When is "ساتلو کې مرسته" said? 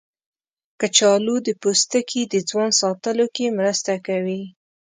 2.81-3.93